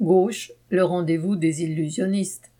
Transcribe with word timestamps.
Gauche, 0.00 0.52
le 0.70 0.82
rendez-vous 0.82 1.36
des 1.36 1.62
illusionnistes. 1.62 2.50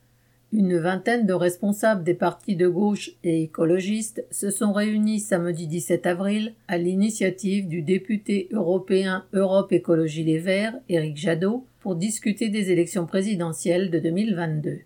Une 0.52 0.77
vingtaine 0.77 1.25
de 1.25 1.33
responsables 1.33 2.04
des 2.04 2.12
partis 2.12 2.54
de 2.54 2.68
gauche 2.68 3.12
et 3.24 3.44
écologistes 3.44 4.26
se 4.30 4.50
sont 4.50 4.74
réunis 4.74 5.20
samedi 5.20 5.66
17 5.66 6.04
avril 6.04 6.53
à 6.68 6.76
l'initiative 6.76 7.66
du 7.66 7.80
député 7.80 8.48
européen 8.53 9.24
Europe 9.32 9.72
Écologie 9.72 10.22
Les 10.22 10.38
Verts, 10.38 10.74
Éric 10.90 11.16
Jadot, 11.16 11.64
pour 11.79 11.96
discuter 11.96 12.50
des 12.50 12.72
élections 12.72 13.06
présidentielles 13.06 13.91
de 13.91 14.01
2022. 14.01 14.81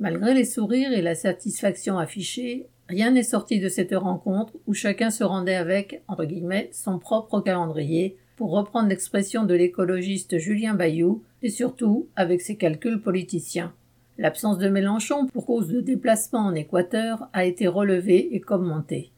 Malgré 0.00 0.34
les 0.34 0.44
sourires 0.44 0.92
et 0.92 1.02
la 1.02 1.14
satisfaction 1.14 1.96
affichée, 1.96 2.66
rien 2.88 3.12
n'est 3.12 3.22
sorti 3.22 3.60
de 3.60 3.68
cette 3.68 3.94
rencontre 3.94 4.54
où 4.66 4.74
chacun 4.74 5.10
se 5.10 5.22
rendait 5.22 5.54
avec, 5.54 6.02
entre 6.08 6.24
guillemets, 6.24 6.70
son 6.72 6.98
propre 6.98 7.40
calendrier, 7.40 8.16
pour 8.36 8.50
reprendre 8.50 8.88
l'expression 8.88 9.44
de 9.44 9.54
l'écologiste 9.54 10.38
Julien 10.38 10.74
Bayou, 10.74 11.22
et 11.42 11.50
surtout 11.50 12.08
avec 12.16 12.40
ses 12.40 12.56
calculs 12.56 13.00
politiciens. 13.00 13.72
L'absence 14.16 14.58
de 14.58 14.68
Mélenchon 14.68 15.26
pour 15.26 15.46
cause 15.46 15.68
de 15.68 15.80
déplacement 15.80 16.46
en 16.46 16.54
Équateur 16.54 17.28
a 17.32 17.44
été 17.44 17.66
relevée 17.66 18.34
et 18.34 18.40
commentée. 18.40 19.10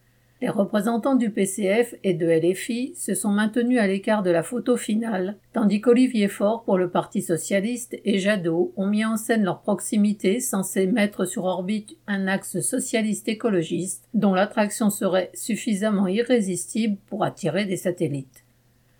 Les 0.42 0.51
représentants 0.51 1.15
du 1.15 1.30
PCF 1.30 1.95
et 2.05 2.12
de 2.12 2.27
LFI 2.27 2.95
se 2.95 3.15
sont 3.15 3.30
maintenus 3.30 3.79
à 3.79 3.87
l'écart 3.87 4.23
de 4.23 4.30
la 4.30 4.42
photo 4.42 4.77
finale, 4.77 5.37
tandis 5.55 5.80
qu'Olivier 5.80 6.28
Faure 6.28 6.62
pour 6.64 6.77
le 6.77 6.91
Parti 6.91 7.23
socialiste 7.23 7.97
et 8.05 8.19
Jadot 8.19 8.73
ont 8.77 8.87
mis 8.87 9.05
en 9.05 9.17
scène 9.17 9.45
leur 9.45 9.62
proximité 9.62 10.41
censée 10.41 10.87
mettre 10.87 11.25
sur 11.25 11.45
orbite 11.45 11.97
un 12.06 12.27
axe 12.27 12.61
socialiste 12.61 13.28
écologiste 13.28 14.09
dont 14.12 14.34
l'attraction 14.34 14.91
serait 14.91 15.30
suffisamment 15.33 16.06
irrésistible 16.06 16.98
pour 17.06 17.25
attirer 17.25 17.64
des 17.64 17.78
satellites. 17.78 18.45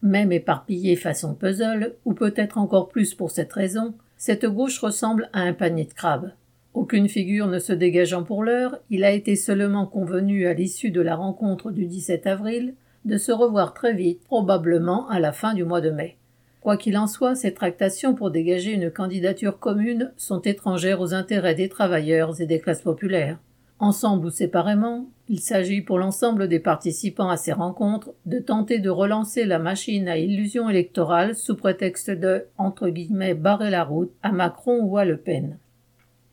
Même 0.07 0.31
éparpillé 0.31 0.95
façon 0.95 1.35
puzzle, 1.35 1.97
ou 2.05 2.15
peut-être 2.15 2.59
encore 2.59 2.89
plus 2.89 3.13
pour 3.13 3.33
cette 3.33 3.53
raison, 3.53 3.93
cette 4.17 4.47
gauche 4.47 4.79
ressemble 4.79 5.29
à 5.33 5.41
un 5.41 5.53
panier 5.53 5.85
de 5.85 5.93
crabes. 5.93 6.31
Aucune 6.75 7.09
figure 7.09 7.49
ne 7.49 7.59
se 7.59 7.73
dégageant 7.73 8.23
pour 8.23 8.45
l'heure, 8.45 8.79
il 8.89 9.03
a 9.03 9.11
été 9.11 9.35
seulement 9.35 9.85
convenu 9.85 10.47
à 10.47 10.55
l'issue 10.55 10.93
de 10.93 11.01
la 11.01 11.17
rencontre 11.17 11.73
du 11.73 11.87
17 11.87 12.25
avril 12.29 12.75
de 13.05 13.19
se 13.19 13.33
revoir 13.33 13.75
très 13.75 13.95
vite, 13.95 14.23
probablement 14.23 15.09
à 15.09 15.19
la 15.19 15.33
fin 15.33 15.55
du 15.55 15.65
mois 15.65 15.81
de 15.81 15.91
mai. 15.91 16.17
Quoi 16.61 16.77
qu'il 16.77 16.97
en 16.99 17.09
soit, 17.09 17.35
ces 17.35 17.53
tractations 17.53 18.15
pour 18.15 18.31
dégager 18.31 18.71
une 18.71 18.93
candidature 18.93 19.59
commune 19.59 20.13
sont 20.17 20.41
étrangères 20.43 21.01
aux 21.01 21.15
intérêts 21.15 21.57
des 21.57 21.69
travailleurs 21.69 22.41
et 22.41 22.47
des 22.47 22.61
classes 22.61 22.83
populaires. 22.83 23.39
Ensemble 23.79 24.27
ou 24.27 24.31
séparément, 24.31 25.07
il 25.29 25.41
s'agit 25.41 25.83
pour 25.83 25.99
l'ensemble 25.99 26.49
des 26.49 26.61
participants 26.61 27.29
à 27.29 27.37
ces 27.37 27.53
rencontres 27.53 28.15
de 28.25 28.39
tenter 28.39 28.79
de 28.79 28.89
relancer 28.89 29.45
la 29.45 29.59
machine 29.59 30.09
à 30.09 30.17
illusion 30.17 30.71
électorale 30.71 31.37
sous 31.37 31.57
prétexte 31.57 32.11
de 32.11 32.47
entre 32.57 32.89
guillemets 32.89 33.35
barrer 33.35 33.69
la 33.69 33.85
route 33.85 34.13
à 34.23 34.33
Macron 34.33 34.81
ou 34.83 34.97
à 34.97 35.05
Le 35.05 35.19
Pen. 35.19 35.59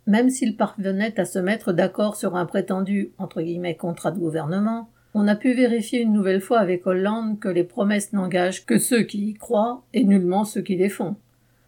Même 0.07 0.29
s'ils 0.29 0.55
parvenaient 0.55 1.19
à 1.19 1.25
se 1.25 1.39
mettre 1.39 1.73
d'accord 1.73 2.15
sur 2.15 2.37
un 2.37 2.45
prétendu 2.45 3.11
entre 3.17 3.41
guillemets 3.41 3.75
contrat 3.75 4.11
de 4.11 4.19
gouvernement, 4.19 4.89
on 5.13 5.27
a 5.27 5.35
pu 5.35 5.53
vérifier 5.53 6.01
une 6.01 6.13
nouvelle 6.13 6.41
fois 6.41 6.59
avec 6.59 6.87
Hollande 6.87 7.39
que 7.39 7.49
les 7.49 7.65
promesses 7.65 8.13
n'engagent 8.13 8.65
que 8.65 8.79
ceux 8.79 9.03
qui 9.03 9.29
y 9.29 9.33
croient 9.33 9.83
et 9.93 10.05
nullement 10.05 10.45
ceux 10.45 10.61
qui 10.61 10.75
les 10.75 10.89
font. 10.89 11.17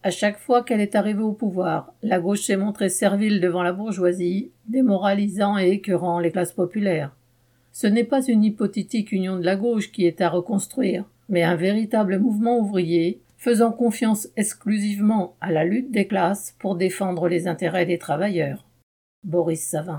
À 0.05 0.11
chaque 0.11 0.37
fois 0.37 0.61
qu'elle 0.61 0.81
est 0.81 0.93
arrivée 0.93 1.23
au 1.23 1.31
pouvoir, 1.33 1.91
la 2.03 2.19
gauche 2.19 2.43
s'est 2.43 2.57
montrée 2.57 2.89
servile 2.89 3.41
devant 3.41 3.63
la 3.63 3.73
bourgeoisie, 3.73 4.51
démoralisant 4.67 5.57
et 5.57 5.69
écœurant 5.69 6.19
les 6.19 6.31
classes 6.31 6.51
populaires. 6.51 7.15
Ce 7.71 7.87
n'est 7.87 8.03
pas 8.03 8.23
une 8.23 8.43
hypothétique 8.43 9.11
union 9.11 9.35
de 9.35 9.43
la 9.43 9.55
gauche 9.55 9.91
qui 9.91 10.05
est 10.05 10.21
à 10.21 10.29
reconstruire, 10.29 11.05
mais 11.27 11.41
un 11.41 11.55
véritable 11.55 12.19
mouvement 12.19 12.59
ouvrier, 12.59 13.19
faisant 13.39 13.71
confiance 13.71 14.27
exclusivement 14.37 15.37
à 15.41 15.51
la 15.51 15.63
lutte 15.63 15.89
des 15.89 16.05
classes 16.05 16.55
pour 16.59 16.75
défendre 16.75 17.27
les 17.27 17.47
intérêts 17.47 17.87
des 17.87 17.97
travailleurs. 17.97 18.63
Boris 19.23 19.63
Savin. 19.63 19.93